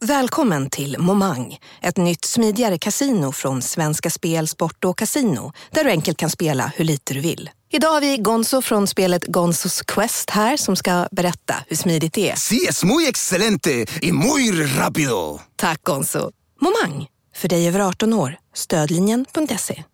[0.00, 5.90] Välkommen till Momang, ett nytt smidigare casino från Svenska Spel, Sport och Casino där du
[5.90, 7.50] enkelt kan spela hur lite du vill.
[7.70, 12.30] Idag har vi Gonzo från spelet Gonzos Quest här som ska berätta hur smidigt det
[12.30, 12.36] är.
[12.36, 15.40] Sí, es muy excelente y muy rápido.
[15.56, 16.30] Tack Gonzo.
[16.60, 18.36] Momang, för dig över 18 år.
[18.54, 19.84] Stödlinjen.se.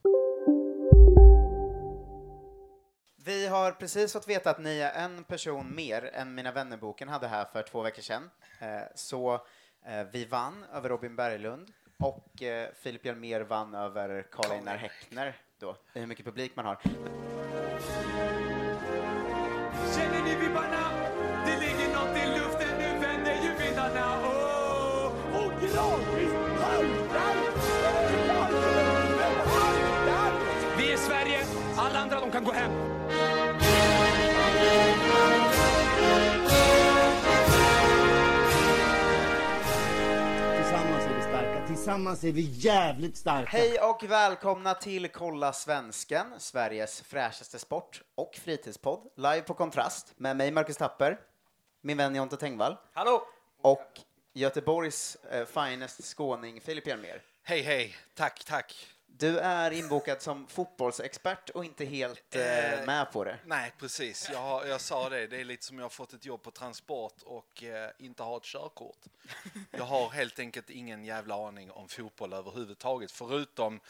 [3.25, 7.29] Vi har precis fått veta att ni är en person mer än Mina vännerboken hade
[7.29, 8.23] här för två veckor sedan.
[8.61, 9.39] Eh, Så
[10.13, 11.69] vi vann över Robin Berglund
[11.99, 16.79] och eh, Filip Hjelmér vann över Karl-Einar Häckner då, i hur mycket publik man har.
[19.95, 20.91] Känner ni vibbarna?
[21.47, 24.19] Det ligger något i luften, nu vänder ju vindarna.
[24.23, 27.35] Oh, och gradvis haltar
[30.79, 31.45] Vi är Sverige,
[31.77, 33.04] alla andra de kan gå hem.
[41.75, 43.49] Tillsammans är vi jävligt starka.
[43.51, 50.37] Hej och välkomna till Kolla Svensken, Sveriges fräschaste sport och fritidspodd, live på Kontrast med
[50.37, 51.19] mig Marcus Tapper,
[51.81, 53.23] min vän Jonte Tengvall Hallå!
[53.63, 54.01] och
[54.33, 57.23] Göteborgs eh, finest skåning Filip Hjelmér.
[57.43, 57.97] Hej, hej.
[58.15, 58.94] Tack, tack.
[59.19, 63.39] Du är inbokad som fotbollsexpert och inte helt eh, Eh, med på det.
[63.45, 64.31] Nej, precis.
[64.33, 65.27] Jag, jag sa det.
[65.27, 68.37] Det är lite som jag har fått ett jobb på transport och eh, inte har
[68.37, 68.99] ett körkort.
[69.71, 73.11] Jag har helt enkelt ingen jävla aning om fotboll överhuvudtaget.
[73.11, 73.81] Förutom,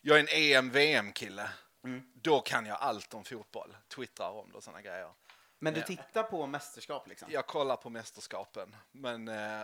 [0.00, 1.50] jag är en EM-VM-kille.
[2.14, 3.76] Då kan jag allt om fotboll.
[3.88, 5.10] Twittrar om det och sådana grejer.
[5.58, 5.86] Men du Ja.
[5.86, 7.28] tittar på mästerskap liksom?
[7.32, 9.62] Jag kollar på mästerskapen, men eh,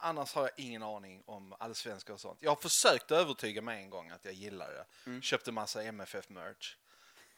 [0.00, 2.42] annars har jag ingen aning om allsvenska och sånt.
[2.42, 4.70] Jag har försökt övertyga mig en gång att jag gillar
[5.04, 5.20] det.
[5.20, 6.76] Köpte massa MFF-merch.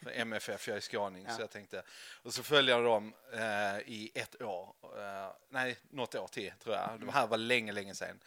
[0.02, 1.82] För MFF, jag är skåning, så jag tänkte...
[2.22, 4.74] Och så följde jag dem eh, i ett år.
[4.96, 7.00] Eh, nej, något år till, tror jag.
[7.00, 8.20] Det här var länge, länge sedan.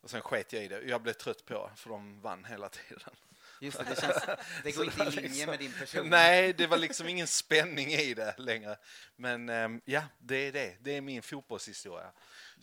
[0.00, 0.80] Och sen sket jag i det.
[0.82, 3.10] Jag blev trött på för de vann hela tiden.
[3.60, 4.16] Just det, det, känns,
[4.64, 6.08] det går inte i linje liksom- med din person.
[6.10, 8.76] Nej, det var liksom ingen spänning i det längre.
[9.16, 10.76] Men ehm, ja, det är det.
[10.80, 12.12] Det är min fotbollshistoria.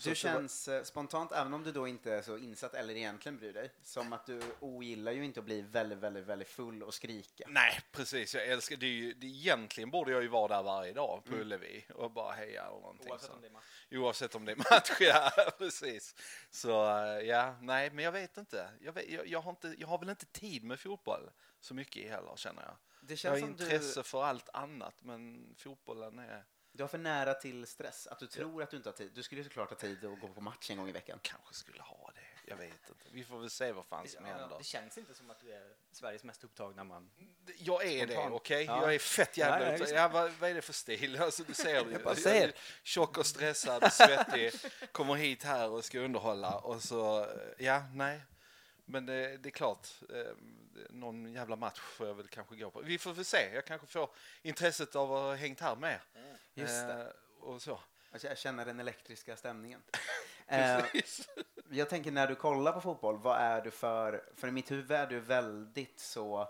[0.03, 3.53] Du känns eh, spontant, även om du då inte är så insatt eller egentligen bryr
[3.53, 7.43] dig, som att du ogillar ju inte att bli väldigt, väldigt, väldigt full och skrika.
[7.47, 8.35] Nej, precis.
[8.35, 8.85] Jag älskar det.
[8.85, 11.41] Är ju, det egentligen borde jag ju vara där varje dag på Mm.
[11.41, 13.11] Ullevi och bara heja eller någonting.
[13.11, 13.33] Oavsett så.
[13.35, 13.85] om det är match.
[13.91, 16.15] Oavsett om det är match, ja, precis.
[16.49, 18.69] Så eh, ja, nej, men jag vet inte.
[18.81, 19.75] Jag, vet, jag, jag, har inte.
[19.77, 22.77] jag har väl inte tid med fotboll så mycket heller, känner jag.
[23.01, 26.43] Det Jag känns har som intresse du, för allt annat, men fotbollen är
[26.75, 29.11] du har för nära till stress, att du tror att du inte har tid.
[29.15, 31.19] Du skulle ju såklart ha tid att gå på match en gång i veckan.
[31.21, 32.21] kanske skulle ha det.
[32.47, 33.05] Jag vet inte.
[33.11, 34.57] Vi får väl se vad fan som händer.
[34.57, 37.11] Det känns inte som att du är Sveriges mest upptagna man.
[37.57, 38.35] Jag är det, Spontant.
[38.35, 38.65] okej?
[38.65, 38.81] Ja.
[38.81, 39.77] Jag är fett jävla...
[39.77, 41.17] Ja, ja, vad, vad är det för stil?
[41.21, 42.03] Alltså, du ser det ju.
[42.03, 42.47] bara Jag ser.
[42.47, 42.53] är
[42.83, 44.51] Tjock och stressad, svettig,
[44.91, 48.21] kommer hit här och ska underhålla och så, ja, nej.
[48.85, 50.33] Men det, det är klart, eh,
[50.89, 52.81] någon jävla match får jag väl kanske gå på.
[52.81, 54.09] Vi får väl se, jag kanske får
[54.41, 55.99] intresset av att ha hängt här med.
[56.53, 57.01] Just det.
[57.01, 57.79] Eh, och så.
[58.21, 59.81] Jag känner den elektriska stämningen.
[60.47, 60.85] Eh,
[61.69, 64.23] jag tänker när du kollar på fotboll, vad är du för...
[64.35, 66.49] För i mitt huvud är du väldigt så...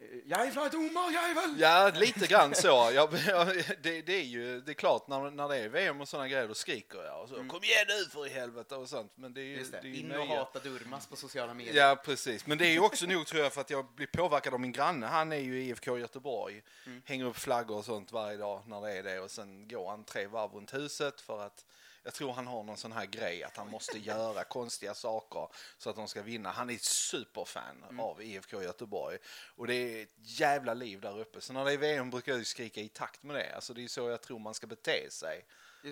[0.00, 1.60] eh, Jag är för domarjävel!
[1.60, 2.90] Ja, lite grann så.
[2.94, 3.46] Jag, jag,
[3.82, 6.48] det, det är ju det är klart, när, när det är VM och sådana grejer,
[6.48, 7.22] då skriker jag.
[7.22, 9.12] Och så, Kom igen nu för i helvete och sånt.
[9.14, 11.54] Men det är ju, Just det, det är ju in och hata Durmas på sociala
[11.54, 11.74] medier.
[11.88, 12.46] Ja, precis.
[12.46, 14.72] Men det är ju också nog tror jag för att jag blir påverkad av min
[14.72, 15.06] granne.
[15.06, 16.62] Han är ju i IFK Göteborg.
[17.04, 19.20] Hänger upp flaggor och sånt varje dag när det är det.
[19.20, 21.64] Och sen går han tre varv runt huset för att
[22.06, 25.48] jag tror han har någon sån här grej att han måste göra konstiga saker
[25.78, 26.50] så att de ska vinna.
[26.50, 29.18] Han är superfan av IFK Göteborg
[29.56, 31.40] och det är ett jävla liv där uppe.
[31.40, 33.54] Så när det är VM brukar jag ju skrika i takt med det.
[33.54, 35.44] Alltså det är så jag tror man ska bete sig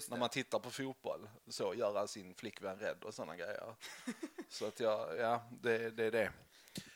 [0.08, 1.28] när man tittar på fotboll.
[1.49, 3.75] Så göra sin flickvän rädd och sådana grejer.
[4.49, 6.32] Så att jag, ja, det, det är det.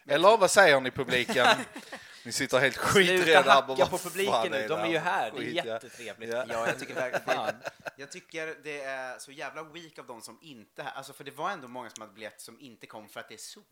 [0.06, 1.46] Eller vad säger ni publiken?
[2.28, 3.42] Ni sitter helt skiträdda.
[3.42, 6.32] Sluta hacka på publiken nu, de är ju här, det är jättetrevligt.
[6.32, 6.44] Ja.
[6.48, 7.54] Ja, jag tycker, verkligen,
[7.96, 11.30] jag tycker det är så jävla weak av de som inte är Alltså för det
[11.30, 13.62] var ändå många som hade biljett som inte kom för att det är sol.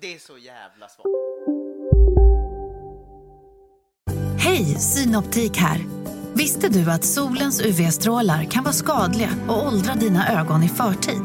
[0.00, 1.06] Det är så jävla svårt.
[4.38, 5.80] Hej, Synoptik här.
[6.34, 11.22] Visste du att solens UV-strålar kan vara skadliga och åldra dina ögon i förtid?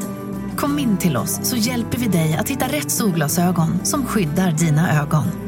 [0.56, 5.02] Kom in till oss så hjälper vi dig att hitta rätt solglasögon som skyddar dina
[5.02, 5.47] ögon.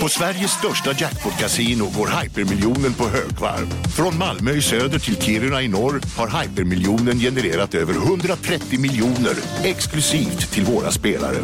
[0.00, 3.66] På Sveriges största jackpot-kasino går hypermiljonen på högvarv.
[3.96, 10.52] Från Malmö i söder till Kiruna i norr har hypermiljonen genererat över 130 miljoner exklusivt
[10.52, 11.36] till våra spelare.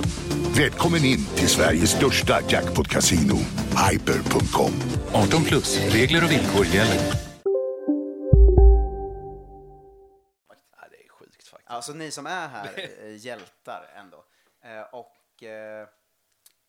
[0.57, 3.37] Välkommen in till Sveriges största jackpot-kasino,
[3.91, 4.73] hyper.com.
[5.13, 7.01] 18 plus, regler och villkor gäller.
[11.67, 12.71] Alltså ni som är här
[13.03, 14.25] är hjältar ändå.
[14.65, 15.89] Eh, och eh,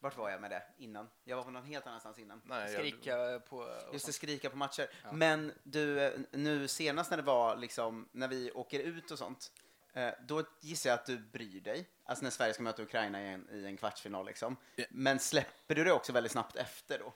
[0.01, 1.09] vart var jag med det innan?
[1.23, 2.41] Jag var på någon helt annanstans innan.
[2.45, 3.79] Nej, Skrika på...
[3.93, 4.89] Just det, skrika på matcher.
[5.11, 9.51] Men du, nu senast när det var liksom, när vi åker ut och sånt,
[9.93, 11.89] eh, då gissar jag att du bryr dig.
[12.03, 14.57] Alltså när Sverige ska möta Ukraina i en, i en kvartsfinal liksom.
[14.89, 17.13] Men släpper du det också väldigt snabbt efter då?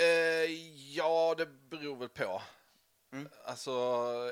[0.00, 0.52] Eh,
[0.96, 2.42] ja, det beror väl på.
[3.44, 3.70] Alltså,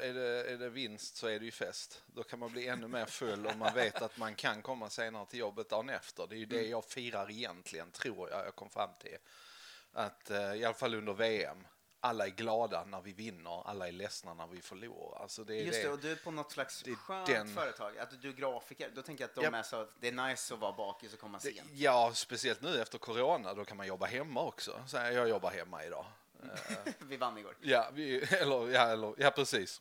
[0.03, 2.03] är det, är det vinst så är det ju fest.
[2.07, 5.27] Då kan man bli ännu mer full om man vet att man kan komma senare
[5.27, 6.27] till jobbet dagen efter.
[6.27, 9.17] Det är ju det jag firar egentligen, tror jag jag kom fram till.
[9.93, 11.67] Att eh, i alla fall under VM,
[12.01, 15.23] alla är glada när vi vinner, alla är ledsna när vi förlorar.
[15.23, 15.89] Alltså det är Just det.
[15.89, 17.99] det, och du är på något slags det skönt den- företag.
[17.99, 18.91] Att du är grafiker.
[18.95, 19.55] Då tänker jag att de Japp.
[19.55, 21.71] är så det är nice att vara bakis och komma sent.
[21.75, 24.83] Ja, speciellt nu efter corona, då kan man jobba hemma också.
[24.87, 26.07] Så jag jobbar hemma idag.
[26.45, 27.57] Eh, vi vann igår.
[27.61, 29.81] Ja, vi, eller, ja, eller, ja, precis.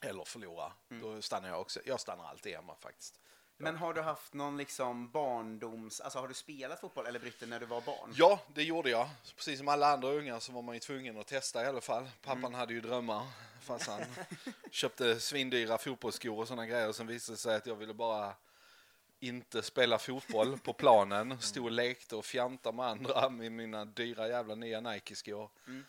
[0.00, 0.72] Eller förlora.
[0.88, 1.80] Då stannar jag också.
[1.84, 3.20] Jag stannar alltid hemma faktiskt.
[3.56, 6.00] Men har du haft någon liksom barndoms...
[6.00, 8.12] Alltså har du spelat fotboll eller brytte när du var barn?
[8.16, 9.08] Ja, det gjorde jag.
[9.36, 12.10] Precis som alla andra ungar så var man ju tvungen att testa i alla fall.
[12.22, 13.26] Pappan hade ju drömmar.
[13.60, 14.00] Farsan
[14.70, 16.88] köpte svindyra fotbollsskor och sådana grejer.
[16.88, 18.34] Och sen visade det sig att jag ville bara
[19.26, 21.38] inte spela fotboll på planen.
[21.40, 25.50] Stod och lekte och fjantade med andra med mina dyra jävla nya Nike-skor.
[25.66, 25.84] Mm.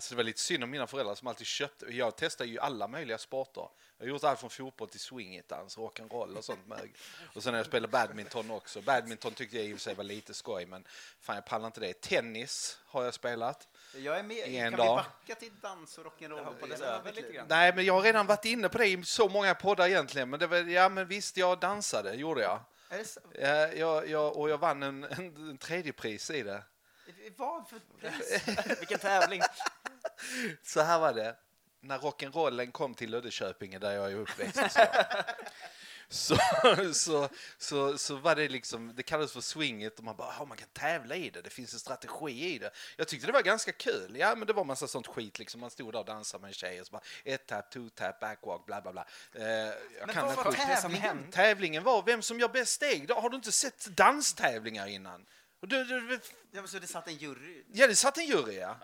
[0.00, 1.86] Så det var lite synd om mina föräldrar som alltid köpte.
[1.86, 3.68] Jag testade ju alla möjliga sporter.
[3.98, 6.94] Jag har gjort allt från fotboll till swingitdans, rock'n'roll och sånt mög.
[7.34, 8.80] Och sen har jag spelat badminton också.
[8.80, 10.84] Badminton tyckte jag i och för sig var lite skoj, men
[11.20, 12.00] fan jag pallar inte det.
[12.00, 13.68] Tennis har jag spelat.
[13.96, 14.48] Jag är med.
[14.48, 14.96] En kan dag.
[14.96, 16.82] vi backa till dans och rock'n'roll?
[16.82, 17.46] över lite grann.
[17.48, 20.30] Nej, men jag har redan varit inne på det i så många poddar egentligen.
[20.30, 22.60] Men det var, ja, men visst, jag dansade, gjorde jag.
[22.88, 23.20] Är det så?
[23.40, 26.62] Ja, jag, jag, och jag vann en, en, en tredje pris i det.
[27.36, 28.46] Vad för pris?
[28.78, 29.42] Vilken tävling.
[30.62, 31.36] Så här var det.
[31.80, 34.78] När rock'n'rollen kom till Löddeköpinge där jag är uppväxt
[36.08, 36.36] så,
[36.92, 40.56] så, så, så, var det liksom, det kallades för swinget och man bara, oh, man
[40.56, 42.70] kan tävla i det, det finns en strategi i det.
[42.96, 45.70] Jag tyckte det var ganska kul, ja men det var massa sånt skit liksom, man
[45.70, 48.66] stod där och dansade med en tjej och så bara, ett tap, two tap, backwalk,
[48.66, 49.06] bla bla bla.
[49.32, 49.74] Eh, jag
[50.06, 51.30] Men kan vad var tävlingen?
[51.30, 53.10] Tävlingen var vem som gör bäst steg.
[53.10, 55.26] Har du inte sett danstävlingar innan?
[55.60, 56.20] Du, du, du,
[56.50, 57.64] Ja, men så det satt en jury?
[57.72, 58.76] Ja, det satt en jury, ja.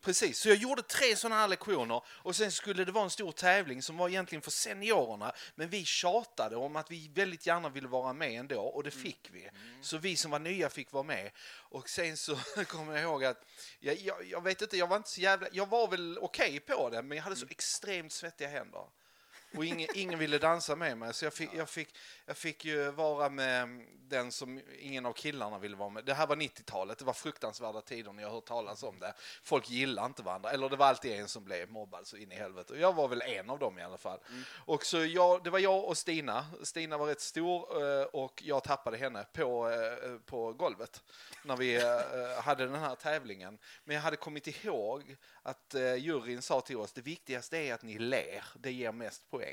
[0.00, 3.32] Precis, så jag gjorde tre sådana här lektioner och sen skulle det vara en stor
[3.32, 5.32] tävling som var egentligen för seniorerna.
[5.54, 9.28] Men vi tjatade om att vi väldigt gärna ville vara med ändå och det fick
[9.32, 9.50] vi.
[9.82, 11.30] Så vi som var nya fick vara med.
[11.48, 12.36] Och sen så
[12.66, 13.44] kommer jag ihåg att,
[13.80, 16.90] jag, jag, jag vet inte, jag var inte så jävla, jag var väl okej på
[16.90, 18.84] det men jag hade så extremt svettiga händer.
[19.56, 21.88] Och ingen, ingen ville dansa med mig, så jag fick, jag, fick,
[22.26, 26.04] jag fick ju vara med den som ingen av killarna ville vara med.
[26.04, 29.14] Det här var 90-talet, det var fruktansvärda tider när jag hört talas om det.
[29.42, 32.34] Folk gillade inte varandra, eller det var alltid en som blev mobbad så in i
[32.34, 32.72] helvete.
[32.72, 34.18] Och jag var väl en av dem i alla fall.
[34.54, 36.46] Och så jag, det var jag och Stina.
[36.62, 41.02] Stina var rätt stor eh, och jag tappade henne på, eh, på golvet
[41.42, 43.58] när vi eh, hade den här tävlingen.
[43.84, 47.98] Men jag hade kommit ihåg att juryn sa till oss det viktigaste är att ni
[47.98, 49.45] ler, det ger mest poäng.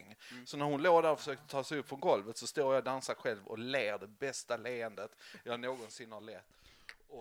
[0.46, 2.78] Så när hon låg där och försökte ta sig upp på golvet så står jag
[2.78, 5.12] och dansar själv och ler det bästa leendet
[5.44, 6.46] jag någonsin har lett.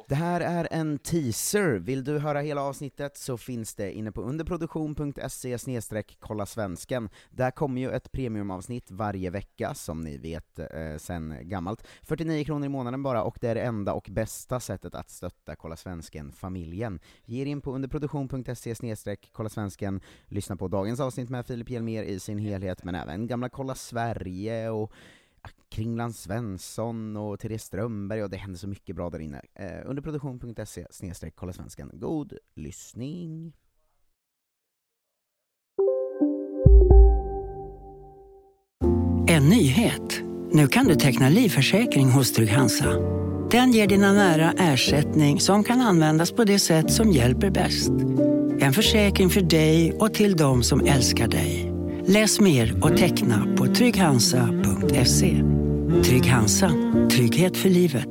[0.08, 1.78] Det här är en teaser.
[1.78, 5.58] Vill du höra hela avsnittet så finns det inne på underproduktion.se
[6.18, 7.08] kolla svensken.
[7.30, 11.87] Där kommer ju ett premiumavsnitt varje vecka, som ni vet eh, sen gammalt.
[12.02, 15.56] 49 kronor i månaden bara, och det är det enda och bästa sättet att stötta
[15.56, 17.00] Kolla Svensken-familjen.
[17.25, 18.75] Ge er in på underproduktion.se
[19.32, 23.49] kolla svensken, lyssna på dagens avsnitt med Filip Hjelmér i sin helhet, men även gamla
[23.49, 24.92] Kolla Sverige och
[25.68, 29.42] Kringland Svensson och Therese Strömberg, och det händer så mycket bra där inne.
[29.54, 31.90] Eh, underproduktion.se snedstreck kolla svenskan.
[31.92, 33.52] God lyssning!
[39.28, 40.22] En nyhet.
[40.52, 42.92] Nu kan du teckna livförsäkring hos Trygg-Hansa.
[43.50, 47.90] Den ger dina nära ersättning som kan användas på det sätt som hjälper bäst.
[48.61, 51.71] En försäkring för dig och till de som älskar dig.
[52.06, 55.42] Läs mer och teckna på trygghansa.se.
[56.04, 56.71] Trygg Hansa.
[57.11, 58.09] Trygghet för livet.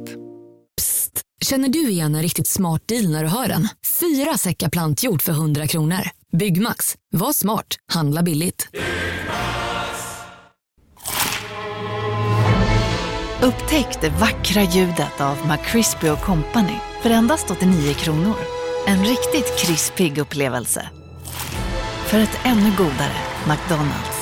[1.41, 3.67] Känner du igen en riktigt smart deal när du hör den?
[3.99, 6.09] Fyra säckar plantjord för 100 kronor.
[6.31, 6.95] Byggmax.
[7.11, 7.77] Var smart.
[7.93, 8.67] Handla billigt.
[13.41, 18.35] Upptäck det vackra ljudet av McCrispy Company för endast 89 kronor.
[18.87, 20.89] En riktigt krispig upplevelse.
[22.07, 24.20] För ett ännu godare McDonalds.